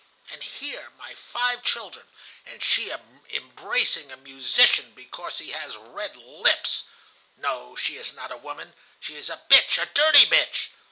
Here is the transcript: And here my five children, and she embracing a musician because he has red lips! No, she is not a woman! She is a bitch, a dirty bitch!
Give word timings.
And 0.33 0.41
here 0.41 0.89
my 0.97 1.13
five 1.13 1.61
children, 1.63 2.07
and 2.43 2.63
she 2.63 2.91
embracing 3.29 4.11
a 4.11 4.17
musician 4.17 4.93
because 4.95 5.37
he 5.37 5.51
has 5.51 5.77
red 5.77 6.15
lips! 6.17 6.85
No, 7.37 7.75
she 7.75 7.97
is 7.97 8.11
not 8.11 8.31
a 8.31 8.37
woman! 8.37 8.73
She 8.99 9.15
is 9.15 9.29
a 9.29 9.43
bitch, 9.47 9.79
a 9.79 9.85
dirty 9.85 10.25
bitch! 10.25 10.69